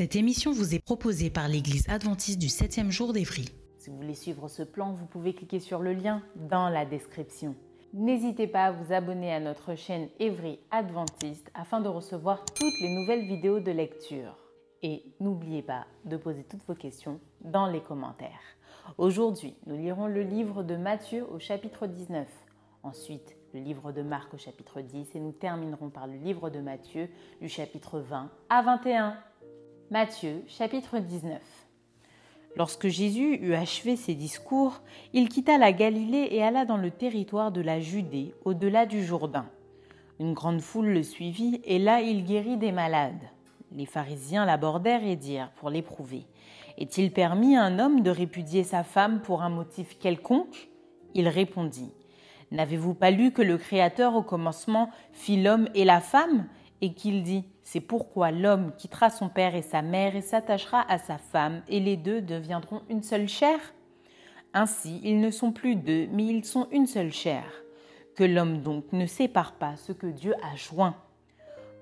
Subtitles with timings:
[0.00, 3.50] Cette émission vous est proposée par l'Église adventiste du 7e jour d'Évry.
[3.76, 7.54] Si vous voulez suivre ce plan, vous pouvez cliquer sur le lien dans la description.
[7.92, 12.94] N'hésitez pas à vous abonner à notre chaîne Évry Adventiste afin de recevoir toutes les
[12.94, 14.38] nouvelles vidéos de lecture.
[14.82, 18.56] Et n'oubliez pas de poser toutes vos questions dans les commentaires.
[18.96, 22.26] Aujourd'hui, nous lirons le livre de Matthieu au chapitre 19.
[22.84, 26.60] Ensuite, le livre de Marc au chapitre 10 et nous terminerons par le livre de
[26.60, 27.10] Matthieu
[27.42, 29.18] du chapitre 20 à 21.
[29.92, 31.40] Matthieu chapitre 19
[32.54, 37.50] Lorsque Jésus eut achevé ses discours, il quitta la Galilée et alla dans le territoire
[37.50, 39.46] de la Judée, au-delà du Jourdain.
[40.20, 43.18] Une grande foule le suivit, et là il guérit des malades.
[43.72, 46.24] Les pharisiens l'abordèrent et dirent, pour l'éprouver,
[46.78, 50.68] Est-il permis à un homme de répudier sa femme pour un motif quelconque?
[51.14, 51.92] Il répondit,
[52.52, 56.46] N'avez-vous pas lu que le Créateur au commencement fit l'homme et la femme,
[56.80, 60.98] et qu'il dit, c'est pourquoi l'homme quittera son père et sa mère et s'attachera à
[60.98, 63.58] sa femme, et les deux deviendront une seule chair.
[64.54, 67.44] Ainsi, ils ne sont plus deux, mais ils sont une seule chair.
[68.16, 70.96] Que l'homme donc ne sépare pas ce que Dieu a joint.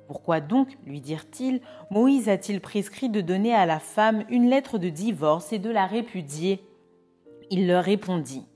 [0.06, 4.88] Pourquoi donc, lui dirent-ils, Moïse a-t-il prescrit de donner à la femme une lettre de
[4.88, 6.62] divorce et de la répudier?
[7.50, 8.46] Il leur répondit,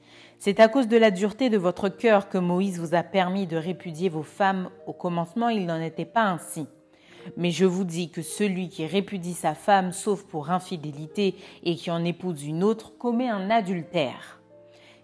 [0.45, 3.57] C'est à cause de la dureté de votre cœur que Moïse vous a permis de
[3.57, 4.71] répudier vos femmes.
[4.89, 6.67] Au commencement, il n'en était pas ainsi.
[7.37, 11.93] Mais je vous dis que celui qui répudie sa femme sauf pour infidélité et qui
[11.93, 14.41] en épouse une autre commet un adultère.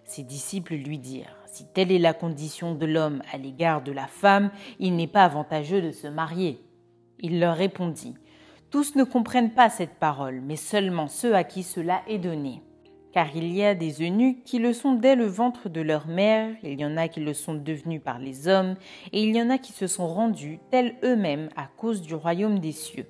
[0.03, 4.07] Ses disciples lui dirent, Si telle est la condition de l'homme à l'égard de la
[4.07, 6.59] femme, il n'est pas avantageux de se marier.
[7.21, 8.15] Il leur répondit,
[8.71, 12.61] Tous ne comprennent pas cette parole, mais seulement ceux à qui cela est donné
[13.11, 16.55] car il y a des eunuques qui le sont dès le ventre de leur mère,
[16.63, 18.75] il y en a qui le sont devenus par les hommes,
[19.11, 22.59] et il y en a qui se sont rendus tels eux-mêmes à cause du royaume
[22.59, 23.07] des cieux.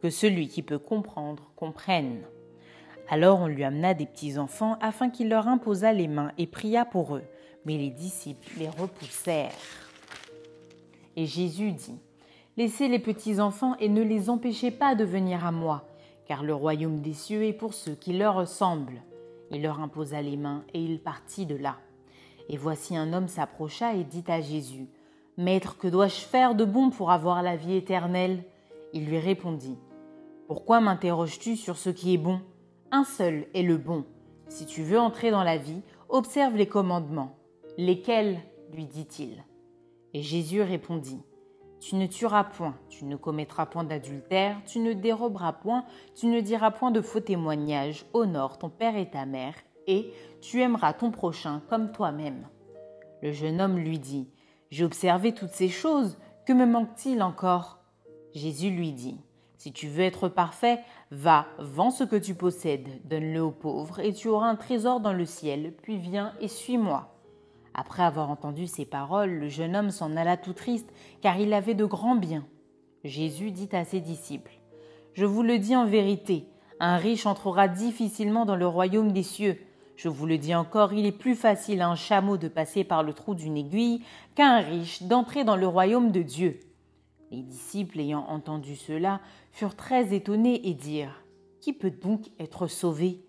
[0.00, 2.22] Que celui qui peut comprendre comprenne.
[3.08, 6.84] Alors on lui amena des petits enfants afin qu'il leur imposât les mains et pria
[6.84, 7.24] pour eux,
[7.64, 9.50] mais les disciples les repoussèrent.
[11.16, 12.00] Et Jésus dit,
[12.56, 15.86] Laissez les petits enfants et ne les empêchez pas de venir à moi,
[16.26, 19.02] car le royaume des cieux est pour ceux qui leur ressemblent.
[19.52, 21.76] Il leur imposa les mains, et il partit de là.
[22.48, 24.88] Et voici un homme s'approcha et dit à Jésus,
[25.36, 28.44] Maître, que dois-je faire de bon pour avoir la vie éternelle?
[28.94, 29.78] Il lui répondit,
[30.48, 32.40] Pourquoi m'interroges-tu sur ce qui est bon?
[32.90, 34.04] Un seul est le bon.
[34.48, 37.36] Si tu veux entrer dans la vie, observe les commandements.
[37.78, 38.40] Lesquels?
[38.72, 39.44] lui dit-il.
[40.14, 41.20] Et Jésus répondit,
[41.82, 45.84] tu ne tueras point, tu ne commettras point d'adultère, tu ne déroberas point,
[46.14, 49.54] tu ne diras point de faux témoignages, honore ton père et ta mère,
[49.88, 52.46] et tu aimeras ton prochain comme toi-même.
[53.20, 54.30] Le jeune homme lui dit,
[54.70, 57.80] J'ai observé toutes ces choses, que me manque-t-il encore?
[58.32, 59.20] Jésus lui dit,
[59.58, 60.78] Si tu veux être parfait,
[61.10, 65.12] va, vends ce que tu possèdes, donne-le aux pauvres, et tu auras un trésor dans
[65.12, 67.12] le ciel, puis viens et suis-moi.
[67.74, 71.74] Après avoir entendu ces paroles, le jeune homme s'en alla tout triste, car il avait
[71.74, 72.44] de grands biens.
[73.04, 74.58] Jésus dit à ses disciples,
[75.14, 76.46] Je vous le dis en vérité,
[76.80, 79.58] un riche entrera difficilement dans le royaume des cieux.
[79.96, 83.02] Je vous le dis encore, il est plus facile à un chameau de passer par
[83.02, 84.02] le trou d'une aiguille
[84.34, 86.60] qu'à un riche d'entrer dans le royaume de Dieu.
[87.30, 89.20] Les disciples, ayant entendu cela,
[89.52, 91.22] furent très étonnés et dirent,
[91.60, 93.24] Qui peut donc être sauvé?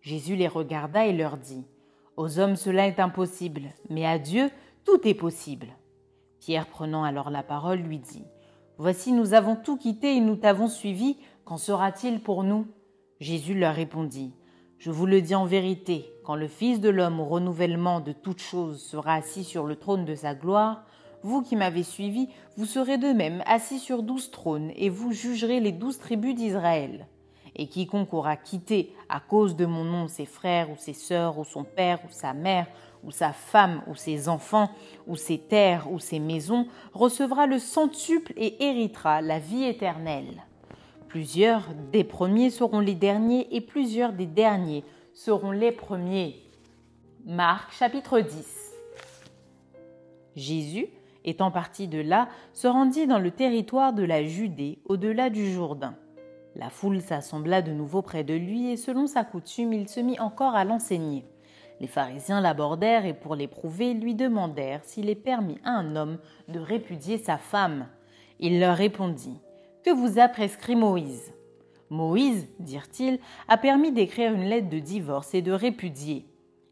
[0.00, 1.64] Jésus les regarda et leur dit,
[2.18, 4.50] aux hommes cela est impossible, mais à Dieu
[4.84, 5.68] tout est possible.
[6.40, 8.24] Pierre prenant alors la parole lui dit,
[8.76, 12.66] Voici nous avons tout quitté et nous t'avons suivi, qu'en sera-t-il pour nous?
[13.20, 14.34] Jésus leur répondit,
[14.78, 18.42] Je vous le dis en vérité, quand le Fils de l'homme au renouvellement de toutes
[18.42, 20.84] choses sera assis sur le trône de sa gloire,
[21.22, 25.60] vous qui m'avez suivi, vous serez de même assis sur douze trônes, et vous jugerez
[25.60, 27.06] les douze tribus d'Israël
[27.56, 31.44] et quiconque aura quitté à cause de mon nom ses frères ou ses sœurs ou
[31.44, 32.66] son père ou sa mère
[33.04, 34.70] ou sa femme, ou ses enfants,
[35.06, 40.44] ou ses terres, ou ses maisons, recevra le centuple et héritera la vie éternelle.
[41.08, 44.84] Plusieurs des premiers seront les derniers, et plusieurs des derniers
[45.14, 46.42] seront les premiers.
[47.24, 48.72] Marc chapitre 10
[50.36, 50.88] Jésus,
[51.24, 55.96] étant parti de là, se rendit dans le territoire de la Judée, au-delà du Jourdain.
[56.58, 60.18] La foule s'assembla de nouveau près de lui, et selon sa coutume, il se mit
[60.18, 61.24] encore à l'enseigner.
[61.80, 66.18] Les pharisiens l'abordèrent et pour l'éprouver lui demandèrent s'il est permis à un homme
[66.48, 67.86] de répudier sa femme.
[68.40, 69.38] Il leur répondit
[69.84, 71.32] Que vous a prescrit Moïse
[71.90, 76.26] Moïse, dirent-ils, a permis d'écrire une lettre de divorce et de répudier.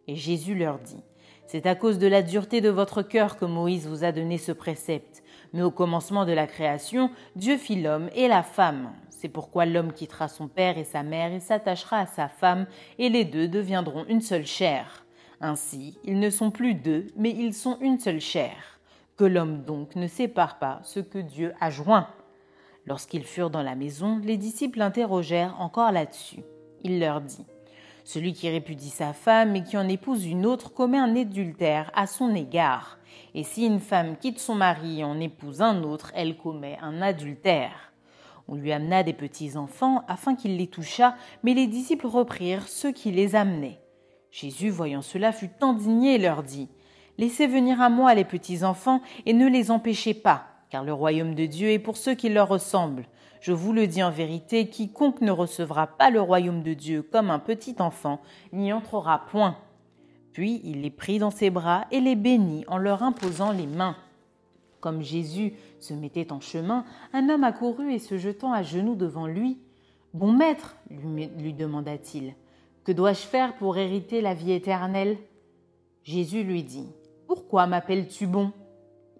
[0.08, 1.02] Et Jésus leur dit
[1.46, 4.50] C'est à cause de la dureté de votre cœur que Moïse vous a donné ce
[4.50, 5.22] précepte.
[5.52, 8.90] Mais au commencement de la création, Dieu fit l'homme et la femme.
[9.18, 12.66] C'est pourquoi l'homme quittera son père et sa mère et s'attachera à sa femme,
[12.98, 15.06] et les deux deviendront une seule chair.
[15.40, 18.78] Ainsi, ils ne sont plus deux, mais ils sont une seule chair.
[19.16, 22.08] Que l'homme donc ne sépare pas ce que Dieu a joint.
[22.84, 26.42] Lorsqu'ils furent dans la maison, les disciples l'interrogèrent encore là-dessus.
[26.84, 27.46] Il leur dit
[28.04, 32.06] Celui qui répudie sa femme et qui en épouse une autre commet un adultère à
[32.06, 32.98] son égard.
[33.34, 37.00] Et si une femme quitte son mari et en épouse un autre, elle commet un
[37.00, 37.85] adultère.
[38.48, 43.10] On lui amena des petits-enfants afin qu'il les touchât, mais les disciples reprirent ceux qui
[43.10, 43.80] les amenaient.
[44.30, 46.68] Jésus, voyant cela, fut indigné et leur dit
[47.18, 51.46] Laissez venir à moi les petits-enfants et ne les empêchez pas, car le royaume de
[51.46, 53.06] Dieu est pour ceux qui leur ressemblent.
[53.40, 57.30] Je vous le dis en vérité, quiconque ne recevra pas le royaume de Dieu comme
[57.30, 58.20] un petit enfant
[58.52, 59.56] n'y entrera point.
[60.32, 63.96] Puis il les prit dans ses bras et les bénit en leur imposant les mains.
[64.86, 69.26] Comme Jésus se mettait en chemin, un homme accourut et se jetant à genoux devant
[69.26, 69.58] lui.
[70.14, 72.34] Bon maître, lui, demanda-t-il,
[72.84, 75.18] que dois-je faire pour hériter la vie éternelle?
[76.04, 76.86] Jésus lui dit,
[77.26, 78.52] Pourquoi m'appelles-tu bon?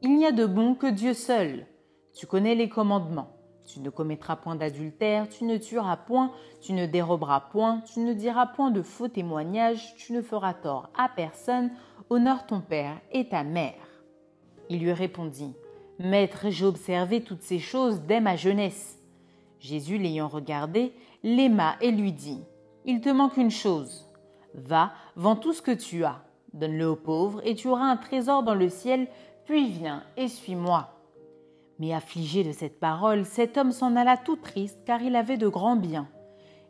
[0.02, 1.66] Il n'y a de bon que Dieu seul.
[2.14, 3.32] Tu connais les commandements.
[3.64, 6.30] Tu ne commettras point d'adultère, tu ne tueras point,
[6.60, 10.90] tu ne déroberas point, tu ne diras point de faux témoignages, tu ne feras tort
[10.96, 11.72] à personne,
[12.08, 13.85] honore ton père et ta mère.
[14.68, 15.54] Il lui répondit,
[15.98, 18.98] Maître, j'ai observé toutes ces choses dès ma jeunesse.
[19.60, 20.92] Jésus, l'ayant regardé,
[21.22, 22.42] l'aima et lui dit,
[22.84, 24.06] Il te manque une chose.
[24.54, 26.22] Va, vends tout ce que tu as,
[26.52, 29.08] donne-le aux pauvres, et tu auras un trésor dans le ciel,
[29.44, 30.92] puis viens et suis-moi.
[31.78, 35.48] Mais affligé de cette parole, cet homme s'en alla tout triste, car il avait de
[35.48, 36.08] grands biens.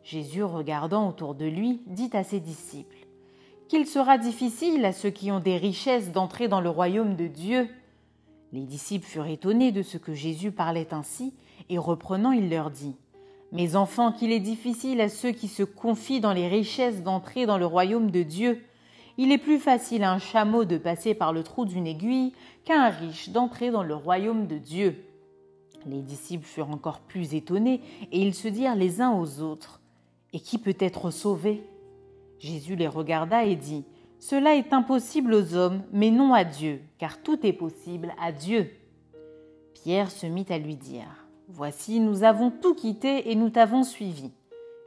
[0.03, 3.07] Jésus, regardant autour de lui, dit à ses disciples,
[3.67, 7.69] Qu'il sera difficile à ceux qui ont des richesses d'entrer dans le royaume de Dieu.
[8.53, 11.33] Les disciples furent étonnés de ce que Jésus parlait ainsi,
[11.69, 12.95] et reprenant, il leur dit
[13.51, 17.57] Mes enfants, qu'il est difficile à ceux qui se confient dans les richesses d'entrer dans
[17.57, 18.63] le royaume de Dieu.
[19.17, 22.33] Il est plus facile à un chameau de passer par le trou d'une aiguille
[22.63, 25.03] qu'à un riche d'entrer dans le royaume de Dieu.
[25.85, 29.81] Les disciples furent encore plus étonnés, et ils se dirent les uns aux autres
[30.33, 31.63] Et qui peut être sauvé?
[32.39, 33.83] Jésus les regarda et dit
[34.19, 38.71] cela est impossible aux hommes, mais non à Dieu, car tout est possible à Dieu.
[39.73, 44.31] Pierre se mit à lui dire, Voici, nous avons tout quitté et nous t'avons suivi.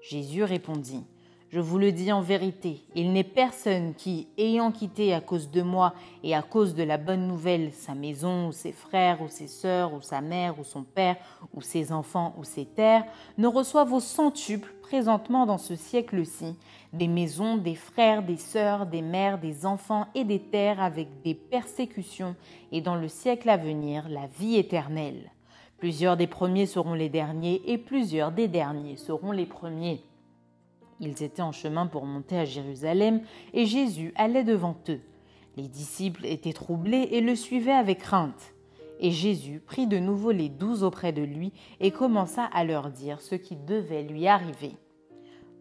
[0.02, 1.04] Jésus répondit,
[1.50, 5.62] je vous le dis en vérité, il n'est personne qui, ayant quitté à cause de
[5.62, 9.48] moi et à cause de la bonne nouvelle sa maison ou ses frères ou ses
[9.48, 11.16] sœurs ou sa mère ou son père
[11.52, 13.04] ou ses enfants ou ses terres,
[13.36, 16.56] ne reçoive au centuple présentement dans ce siècle-ci
[16.92, 21.34] des maisons, des frères, des sœurs, des mères, des enfants et des terres avec des
[21.34, 22.36] persécutions
[22.70, 25.32] et dans le siècle à venir la vie éternelle.
[25.78, 30.04] Plusieurs des premiers seront les derniers et plusieurs des derniers seront les premiers.
[31.00, 33.22] Ils étaient en chemin pour monter à Jérusalem,
[33.54, 35.00] et Jésus allait devant eux.
[35.56, 38.54] Les disciples étaient troublés et le suivaient avec crainte.
[39.00, 43.22] Et Jésus prit de nouveau les douze auprès de lui et commença à leur dire
[43.22, 44.76] ce qui devait lui arriver.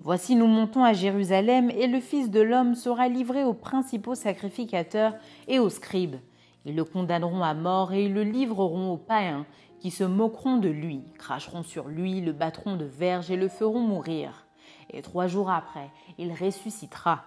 [0.01, 5.15] Voici nous montons à Jérusalem, et le Fils de l'homme sera livré aux principaux sacrificateurs
[5.47, 6.17] et aux scribes.
[6.65, 9.45] Ils le condamneront à mort et ils le livreront aux païens,
[9.79, 13.79] qui se moqueront de lui, cracheront sur lui, le battront de verge et le feront
[13.79, 14.48] mourir
[14.91, 17.23] et trois jours après, il ressuscitera.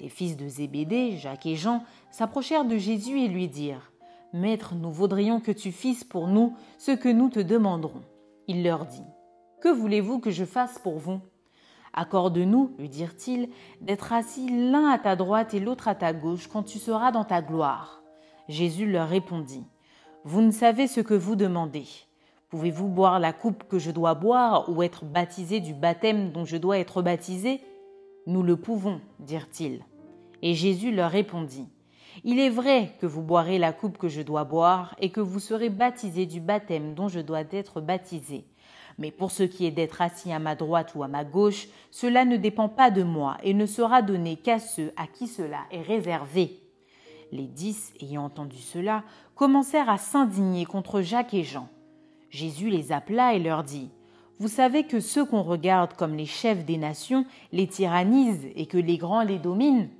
[0.00, 3.92] Les fils de Zébédée, Jacques et Jean, s'approchèrent de Jésus et lui dirent
[4.32, 8.02] Maître, nous voudrions que tu fisses pour nous ce que nous te demanderons.
[8.46, 9.04] Il leur dit
[9.60, 11.20] Que voulez-vous que je fasse pour vous?
[11.92, 16.62] Accorde-nous, lui dirent-ils, d'être assis l'un à ta droite et l'autre à ta gauche quand
[16.62, 18.02] tu seras dans ta gloire.
[18.48, 19.66] Jésus leur répondit
[20.24, 21.86] Vous ne savez ce que vous demandez.
[22.50, 26.56] Pouvez-vous boire la coupe que je dois boire ou être baptisé du baptême dont je
[26.56, 27.60] dois être baptisé?
[28.26, 29.84] Nous le pouvons, dirent-ils.
[30.42, 31.68] Et Jésus leur répondit,
[32.24, 35.38] Il est vrai que vous boirez la coupe que je dois boire et que vous
[35.38, 38.44] serez baptisés du baptême dont je dois être baptisé.
[38.98, 42.24] Mais pour ce qui est d'être assis à ma droite ou à ma gauche, cela
[42.24, 45.82] ne dépend pas de moi et ne sera donné qu'à ceux à qui cela est
[45.82, 46.58] réservé.
[47.30, 49.04] Les dix, ayant entendu cela,
[49.36, 51.68] commencèrent à s'indigner contre Jacques et Jean.
[52.30, 53.90] Jésus les appela et leur dit
[54.38, 58.78] Vous savez que ceux qu'on regarde comme les chefs des nations les tyrannisent et que
[58.78, 59.90] les grands les dominent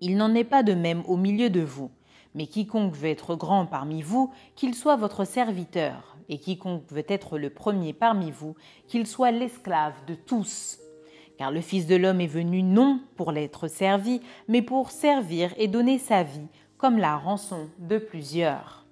[0.00, 1.90] Il n'en est pas de même au milieu de vous.
[2.34, 7.38] Mais quiconque veut être grand parmi vous, qu'il soit votre serviteur et quiconque veut être
[7.38, 8.54] le premier parmi vous,
[8.88, 10.78] qu'il soit l'esclave de tous.
[11.38, 15.68] Car le Fils de l'homme est venu non pour l'être servi, mais pour servir et
[15.68, 18.83] donner sa vie comme la rançon de plusieurs.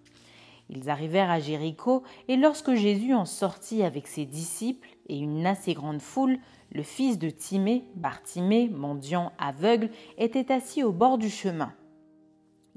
[0.75, 5.75] Ils arrivèrent à Jéricho, et lorsque Jésus en sortit avec ses disciples et une assez
[5.75, 6.39] grande foule,
[6.73, 11.75] le fils de Timée, Bartimée, mendiant aveugle, était assis au bord du chemin.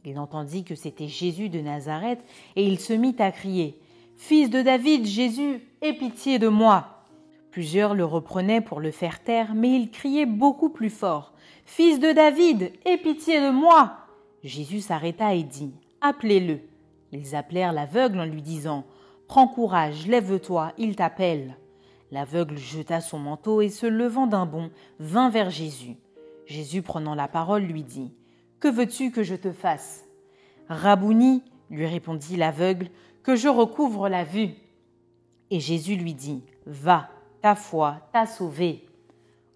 [0.04, 2.20] Il entendit que c'était Jésus de Nazareth,
[2.58, 3.80] et il se mit à crier
[4.18, 7.06] Fils de David, Jésus, aie pitié de moi.
[7.50, 11.34] Plusieurs le reprenaient pour le faire taire, mais il criait beaucoup plus fort.
[11.66, 13.94] Fils de David, aie pitié de moi.
[14.44, 15.74] Jésus s'arrêta et dit.
[16.02, 16.60] Appelez-le.
[17.16, 18.84] Ils appelèrent l'aveugle en lui disant.
[19.28, 21.58] Prends courage, lève-toi, il t'appelle.
[22.12, 24.70] L'aveugle jeta son manteau et se levant d'un bond,
[25.00, 25.96] vint vers Jésus.
[26.46, 28.14] Jésus prenant la parole lui dit.
[28.60, 30.06] Que veux-tu que je te fasse?
[30.70, 32.90] Rabouni, lui répondit l'aveugle,
[33.24, 34.54] que je recouvre la vue.
[35.52, 37.10] Et Jésus lui dit, Va,
[37.42, 38.86] ta foi t'a sauvé.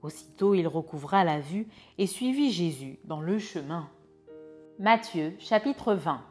[0.01, 3.89] Aussitôt il recouvra la vue et suivit Jésus dans le chemin.
[4.79, 6.23] Matthieu chapitre 20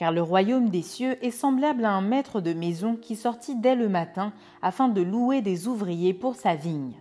[0.00, 3.74] Car le royaume des cieux est semblable à un maître de maison qui sortit dès
[3.74, 6.94] le matin afin de louer des ouvriers pour sa vigne.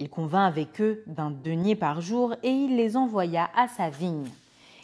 [0.00, 4.26] Il convint avec eux d'un denier par jour et il les envoya à sa vigne.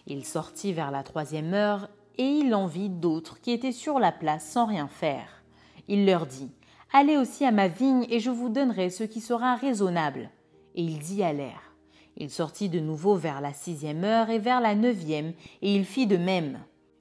[0.07, 4.13] Il sortit vers la troisième heure et il en vit d'autres qui étaient sur la
[4.13, 5.43] place sans rien faire.
[5.89, 6.53] Il leur dit
[6.93, 10.31] Allez aussi à ma vigne et je vous donnerai ce qui sera raisonnable.
[10.77, 11.75] Et ils y allèrent.
[12.17, 16.07] Il sortit de nouveau vers la sixième heure et vers la neuvième, et il fit
[16.07, 16.61] de même.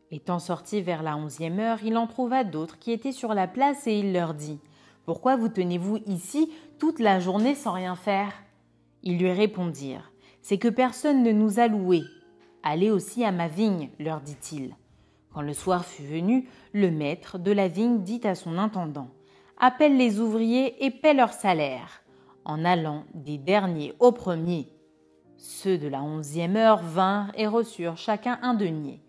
[0.09, 3.87] Étant sorti vers la onzième heure, il en trouva d'autres qui étaient sur la place
[3.87, 4.59] et il leur dit
[5.05, 6.49] Pourquoi vous tenez-vous ici
[6.79, 8.31] toute la journée sans rien faire?
[9.03, 12.03] Ils lui répondirent C'est que personne ne nous a loués.
[12.63, 14.75] Allez aussi à ma vigne, leur dit-il.
[15.33, 19.09] Quand le soir fut venu, le maître de la vigne dit à son intendant
[19.59, 22.01] Appelle les ouvriers et paie leur salaire,
[22.45, 24.69] en allant des derniers aux premiers.
[25.35, 29.01] Ceux de la onzième heure vinrent et reçurent chacun un denier.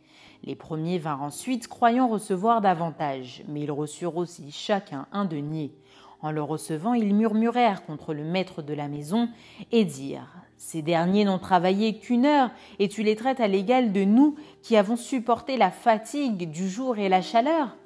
[0.45, 5.73] Les premiers vinrent ensuite, croyant recevoir davantage, mais ils reçurent aussi chacun un denier.
[6.21, 9.29] En le recevant, ils murmurèrent contre le maître de la maison
[9.73, 14.05] et dirent ces derniers n'ont travaillé qu'une heure, et tu les traites à l'égal de
[14.05, 17.77] nous qui avons supporté la fatigue du jour et la chaleur?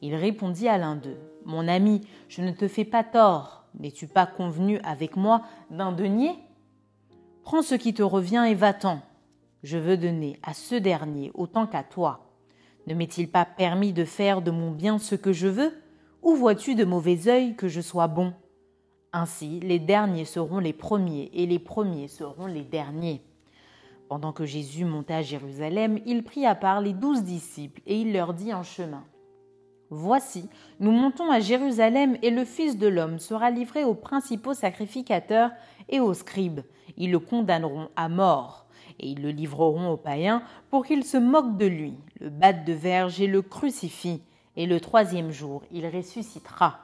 [0.00, 1.18] Il répondit à l'un d'eux.
[1.44, 3.64] Mon ami, je ne te fais pas tort.
[3.78, 6.32] N'es-tu pas convenu avec moi d'un denier
[7.44, 9.00] Prends ce qui te revient et va-t'en.
[9.62, 12.26] Je veux donner à ce dernier autant qu'à toi.
[12.88, 15.72] Ne m'est-il pas permis de faire de mon bien ce que je veux?
[16.22, 18.32] Ou vois-tu de mauvais œil que je sois bon?
[19.12, 23.22] Ainsi, les derniers seront les premiers et les premiers seront les derniers.
[24.08, 28.12] Pendant que Jésus montait à Jérusalem, il prit à part les douze disciples et il
[28.12, 29.04] leur dit en chemin
[29.90, 30.48] Voici,
[30.80, 35.50] nous montons à Jérusalem et le Fils de l'homme sera livré aux principaux sacrificateurs
[35.88, 36.62] et aux scribes.
[36.96, 38.61] Ils le condamneront à mort
[38.98, 42.72] et ils le livreront aux païens pour qu'ils se moquent de lui, le battent de
[42.72, 44.22] verge et le crucifient.
[44.56, 46.78] Et le troisième jour, il ressuscitera.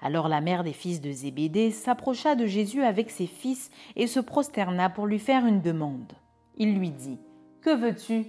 [0.00, 4.20] Alors la mère des fils de Zébédée s'approcha de Jésus avec ses fils et se
[4.20, 6.12] prosterna pour lui faire une demande.
[6.56, 7.18] Il lui dit
[7.60, 8.26] Que veux-tu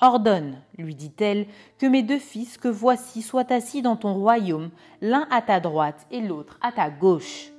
[0.00, 1.46] Ordonne, lui dit-elle,
[1.78, 6.06] que mes deux fils que voici soient assis dans ton royaume, l'un à ta droite
[6.10, 7.52] et l'autre à ta gauche.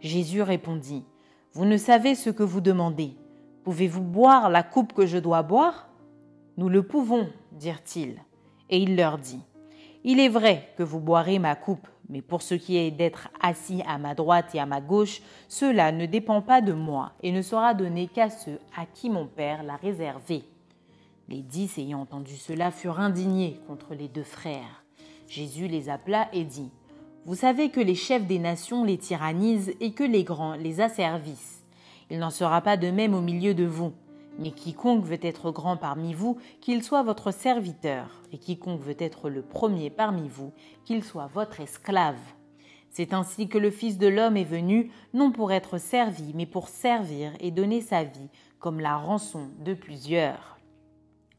[0.00, 1.04] Jésus répondit
[1.52, 3.16] Vous ne savez ce que vous demandez.
[3.68, 5.88] Pouvez-vous boire la coupe que je dois boire?
[6.56, 8.16] Nous le pouvons, dirent-ils.
[8.70, 9.42] Et il leur dit
[10.04, 13.82] Il est vrai que vous boirez ma coupe mais pour ce qui est d'être assis
[13.86, 17.42] à ma droite et à ma gauche, cela ne dépend pas de moi et ne
[17.42, 20.44] sera donné qu'à ceux à qui mon Père l'a réservé.
[21.28, 24.82] Les dix ayant entendu cela furent indignés contre les deux frères.
[25.26, 26.70] Jésus les appela et dit
[27.26, 31.57] Vous savez que les chefs des nations les tyrannisent et que les grands les asservissent.
[32.10, 33.92] Il n'en sera pas de même au milieu de vous.
[34.38, 39.28] Mais quiconque veut être grand parmi vous, qu'il soit votre serviteur, et quiconque veut être
[39.28, 40.52] le premier parmi vous,
[40.84, 42.20] qu'il soit votre esclave.
[42.90, 46.68] C'est ainsi que le Fils de l'homme est venu, non pour être servi, mais pour
[46.68, 50.58] servir et donner sa vie comme la rançon de plusieurs.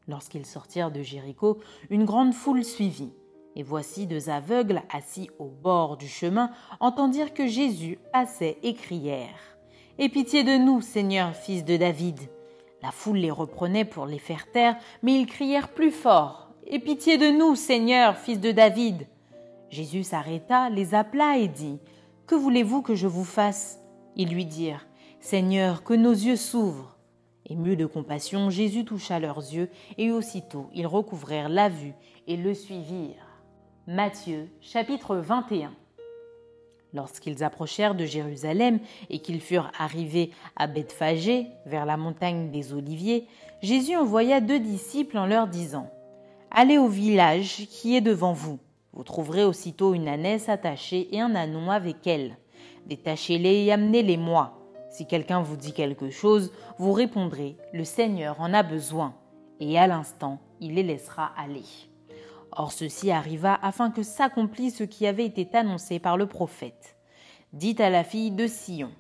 [0.07, 1.59] Lorsqu'ils sortirent de Jéricho,
[1.89, 3.13] une grande foule suivit.
[3.55, 9.58] Et voici deux aveugles assis au bord du chemin entendirent que Jésus passait et crièrent
[10.01, 12.17] Aie pitié de nous, Seigneur, fils de David.
[12.81, 17.17] La foule les reprenait pour les faire taire, mais ils crièrent plus fort Aie pitié
[17.17, 19.07] de nous, Seigneur, fils de David.
[19.69, 21.79] Jésus s'arrêta, les appela et dit
[22.27, 23.81] Que voulez-vous que je vous fasse?
[24.15, 24.87] Ils lui dirent
[25.19, 26.95] Seigneur, que nos yeux s'ouvrent.
[27.49, 31.93] Ému de compassion, Jésus toucha leurs yeux, et aussitôt ils recouvrèrent la vue
[32.25, 33.27] et le suivirent.
[33.85, 35.73] Matthieu chapitre 21
[36.93, 38.79] Lorsqu'ils approchèrent de Jérusalem
[39.09, 43.27] et qu'ils furent arrivés à Bethphagée, vers la montagne des Oliviers,
[43.61, 45.91] Jésus envoya deux disciples en leur disant
[46.51, 48.59] Allez au village qui est devant vous.
[48.93, 52.37] Vous trouverez aussitôt une ânesse attachée et un anon avec elle.
[52.87, 54.57] Détachez-les et amenez-les moi.
[54.89, 59.13] Si quelqu'un vous dit quelque chose, vous répondrez Le Seigneur en a besoin.
[59.59, 61.88] Et à l'instant, il les laissera aller.
[62.51, 66.97] Or ceci arriva afin que s'accomplisse ce qui avait été annoncé par le prophète.
[67.53, 68.91] Dites à la fille de Sion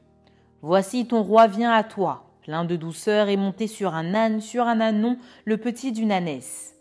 [0.61, 4.65] Voici ton roi vient à toi, plein de douceur et monté sur un âne, sur
[4.65, 6.75] un ânon, le petit d'une ânesse.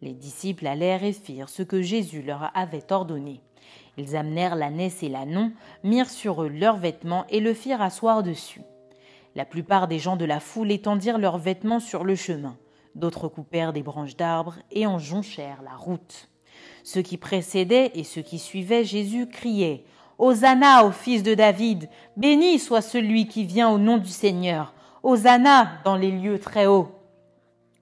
[0.00, 3.40] Les disciples allèrent et firent ce que Jésus leur avait ordonné.
[3.96, 8.62] Ils amenèrent l'ânesse et l'ânon, mirent sur eux leurs vêtements et le firent asseoir dessus.
[9.34, 12.56] La plupart des gens de la foule étendirent leurs vêtements sur le chemin.
[12.98, 16.28] D'autres coupèrent des branches d'arbres et en jonchèrent la route.
[16.82, 19.84] Ceux qui précédaient et ceux qui suivaient Jésus criaient
[20.18, 24.74] Hosanna au fils de David, béni soit celui qui vient au nom du Seigneur,
[25.04, 26.90] Hosanna dans les lieux très hauts.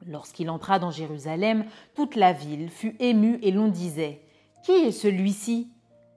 [0.06, 4.20] Lorsqu'il entra dans Jérusalem, toute la ville fut émue et l'on disait
[4.64, 5.70] Qui est celui-ci?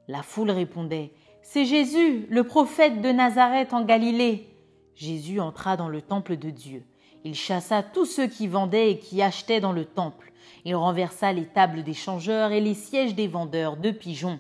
[0.10, 4.54] La foule répondait C'est Jésus, le prophète de Nazareth en Galilée.
[4.94, 6.84] Jésus entra dans le temple de Dieu.
[7.26, 10.32] Il chassa tous ceux qui vendaient et qui achetaient dans le temple.
[10.64, 14.40] Il renversa les tables des changeurs et les sièges des vendeurs de pigeons.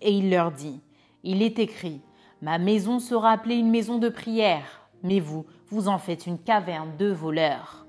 [0.00, 0.80] Et il leur dit
[1.22, 2.00] Il est écrit
[2.42, 6.96] Ma maison sera appelée une maison de prière, mais vous, vous en faites une caverne
[6.96, 7.86] de voleurs.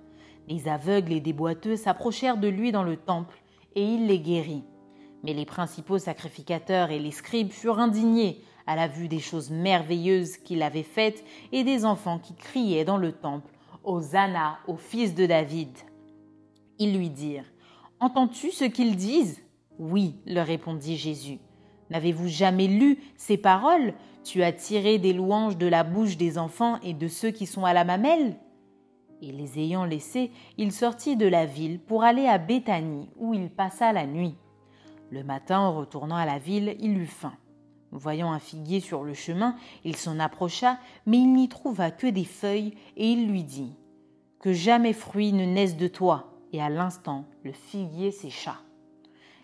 [0.48, 3.42] Les aveugles et des boiteux s'approchèrent de lui dans le temple,
[3.76, 4.64] et il les guérit.
[5.24, 10.38] Mais les principaux sacrificateurs et les scribes furent indignés à la vue des choses merveilleuses
[10.38, 13.57] qu'il avait faites et des enfants qui criaient dans le temple
[13.88, 15.70] Hosanna au fils de David.
[16.78, 17.46] Ils lui dirent
[18.02, 19.42] Entends-tu ce qu'ils disent?
[19.80, 21.40] Oui, leur répondit Jésus.
[21.90, 23.94] N'avez-vous jamais lu ces paroles?
[24.26, 27.64] Tu as tiré des louanges de la bouche des enfants et de ceux qui sont
[27.64, 28.36] à la mamelle?
[29.22, 33.50] Et les ayant laissés, il sortit de la ville pour aller à Béthanie, où il
[33.50, 34.36] passa la nuit.
[35.12, 37.34] Le matin, en retournant à la ville, il eut faim.
[37.92, 42.26] Voyant un figuier sur le chemin, il s'en approcha, mais il n'y trouva que des
[42.26, 43.74] feuilles, et il lui dit
[44.40, 46.34] Que jamais fruit ne naisse de toi.
[46.54, 48.58] Et à l'instant, le figuier sécha.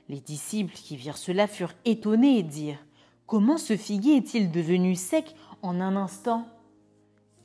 [0.10, 2.86] Les disciples qui virent cela furent étonnés et dirent
[3.28, 6.46] Comment ce figuier est-il devenu sec en un instant?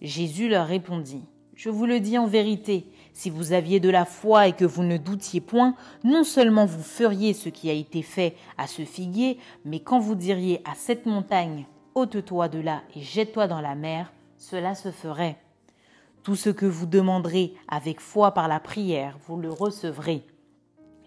[0.00, 1.24] Jésus leur répondit
[1.58, 4.84] Je vous le dis en vérité, si vous aviez de la foi et que vous
[4.84, 9.38] ne doutiez point, non seulement vous feriez ce qui a été fait à ce figuier,
[9.64, 11.66] mais quand vous diriez à cette montagne,
[11.96, 15.36] ôte-toi de là et jette-toi dans la mer, cela se ferait.
[16.22, 20.22] Tout ce que vous demanderez avec foi par la prière, vous le recevrez.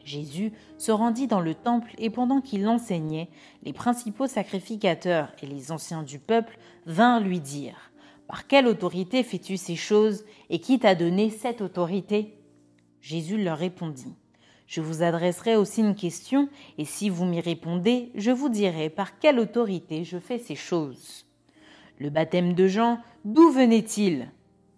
[0.04, 3.30] Jésus se rendit dans le temple et pendant qu'il enseignait,
[3.64, 7.90] les principaux sacrificateurs et les anciens du peuple vinrent lui dire
[8.32, 12.39] par quelle autorité fais-tu ces choses et qui t'a donné cette autorité?
[13.02, 14.15] Jésus leur répondit
[14.67, 19.20] Je vous adresserai aussi une question, et si vous m'y répondez, je vous dirai par
[19.20, 21.26] quelle autorité je fais ces choses.
[21.98, 24.32] Le baptême de Jean, d'où venait-il?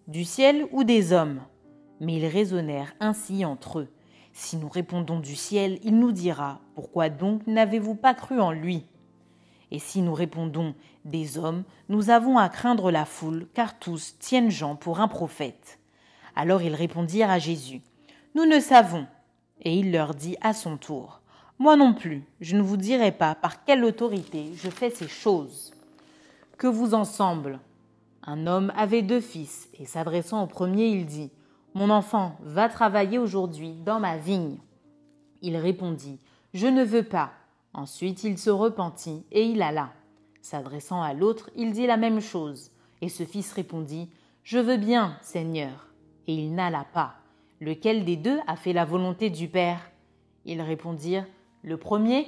[0.08, 1.40] Du ciel ou des hommes?
[2.00, 3.88] Mais ils raisonnèrent ainsi entre eux.
[4.32, 8.84] Si nous répondons du ciel, il nous dira Pourquoi donc n'avez-vous pas cru en lui?
[9.74, 10.72] Et si nous répondons
[11.04, 15.80] des hommes, nous avons à craindre la foule, car tous tiennent Jean pour un prophète.
[16.36, 17.82] Alors ils répondirent à Jésus,
[18.36, 19.04] Nous ne savons.
[19.62, 21.22] Et il leur dit à son tour,
[21.58, 25.72] Moi non plus, je ne vous dirai pas par quelle autorité je fais ces choses.
[26.56, 27.58] Que vous ensemble
[28.22, 31.32] Un homme avait deux fils, et s'adressant au premier, il dit,
[31.74, 34.58] Mon enfant, va travailler aujourd'hui dans ma vigne.
[35.42, 36.20] Il répondit,
[36.52, 37.32] Je ne veux pas.
[37.74, 39.92] Ensuite il se repentit, et il alla.
[40.40, 42.70] S'adressant à l'autre, il dit la même chose.
[43.00, 44.08] Et ce fils répondit
[44.44, 45.88] Je veux bien, Seigneur.
[46.28, 47.16] Et il n'alla pas.
[47.60, 49.90] Lequel des deux a fait la volonté du Père?
[50.44, 51.26] Ils répondirent
[51.62, 52.26] Le premier.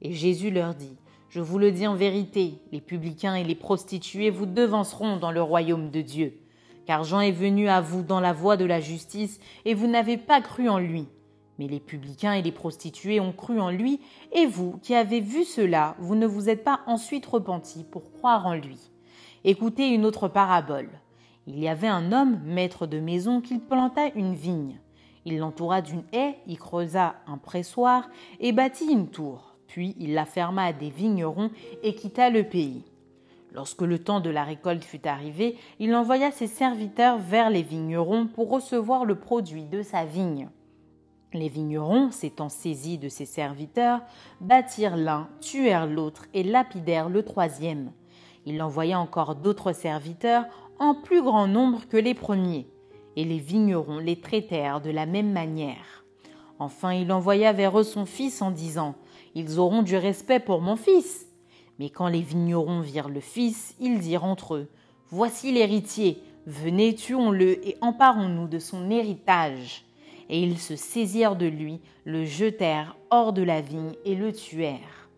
[0.00, 0.96] Et Jésus leur dit
[1.28, 5.42] Je vous le dis en vérité, les publicains et les prostituées vous devanceront dans le
[5.42, 6.38] royaume de Dieu.
[6.86, 10.16] Car Jean est venu à vous dans la voie de la justice, et vous n'avez
[10.18, 11.08] pas cru en lui.
[11.58, 14.00] Mais les publicains et les prostituées ont cru en lui,
[14.32, 18.46] et vous, qui avez vu cela, vous ne vous êtes pas ensuite repentis pour croire
[18.46, 18.78] en lui.
[19.44, 20.90] Écoutez une autre parabole.
[21.46, 24.80] Il y avait un homme, maître de maison, qui planta une vigne.
[25.24, 28.08] Il l'entoura d'une haie, y creusa un pressoir
[28.40, 29.56] et bâtit une tour.
[29.66, 31.50] Puis il la ferma à des vignerons
[31.82, 32.84] et quitta le pays.
[33.52, 38.26] Lorsque le temps de la récolte fut arrivé, il envoya ses serviteurs vers les vignerons
[38.26, 40.48] pour recevoir le produit de sa vigne.
[41.34, 44.00] Les vignerons, s'étant saisis de ses serviteurs,
[44.40, 47.92] battirent l'un, tuèrent l'autre et lapidèrent le troisième.
[48.46, 50.46] Il envoya encore d'autres serviteurs
[50.78, 52.66] en plus grand nombre que les premiers,
[53.16, 56.04] et les vignerons les traitèrent de la même manière.
[56.58, 58.94] Enfin il envoya vers eux son fils en disant
[59.34, 61.26] Ils auront du respect pour mon fils.
[61.78, 64.68] Mais quand les vignerons virent le fils, ils dirent entre eux
[65.10, 69.84] Voici l'héritier, venez, tuons-le et emparons-nous de son héritage
[70.28, 75.08] et ils se saisirent de lui, le jetèrent hors de la vigne et le tuèrent.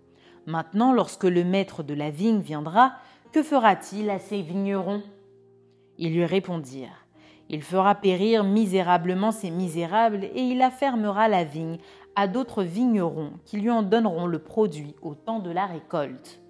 [0.46, 2.94] Maintenant, lorsque le maître de la vigne viendra,
[3.33, 5.03] que fera-t-il à ces vignerons?
[5.99, 7.07] Ils lui répondirent
[7.49, 11.79] Il fera périr misérablement ces misérables, et il affermera la vigne
[12.16, 16.40] à d'autres vignerons qui lui en donneront le produit au temps de la récolte.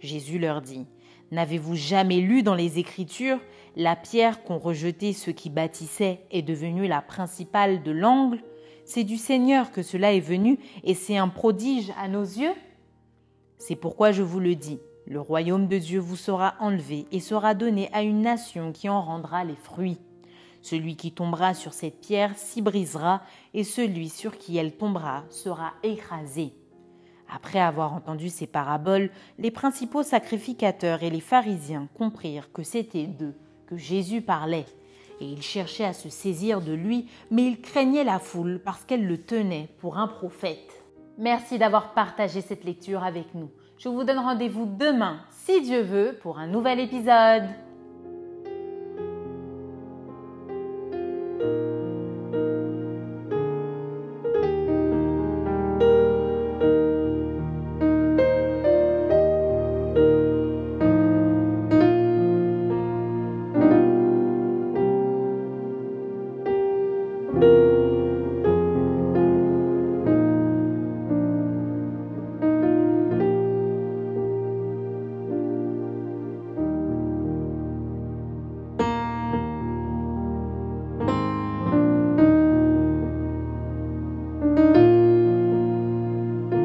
[0.00, 0.86] Jésus leur dit
[1.30, 3.38] N'avez-vous jamais lu dans les Écritures
[3.76, 8.42] la pierre qu'ont rejetée ceux qui bâtissaient est devenue la principale de l'angle
[8.84, 12.54] C'est du Seigneur que cela est venu et c'est un prodige à nos yeux
[13.58, 17.54] C'est pourquoi je vous le dis, le royaume de Dieu vous sera enlevé et sera
[17.54, 19.98] donné à une nation qui en rendra les fruits.
[20.62, 23.22] Celui qui tombera sur cette pierre s'y brisera,
[23.54, 26.52] et celui sur qui elle tombera sera écrasé.
[27.32, 33.34] Après avoir entendu ces paraboles, les principaux sacrificateurs et les pharisiens comprirent que c'était d'eux
[33.76, 34.66] Jésus parlait,
[35.20, 39.06] et ils cherchaient à se saisir de lui, mais ils craignaient la foule parce qu'elle
[39.06, 40.82] le tenait pour un prophète.
[41.18, 43.50] Merci d'avoir partagé cette lecture avec nous.
[43.76, 47.44] Je vous donne rendez-vous demain, si Dieu veut, pour un nouvel épisode.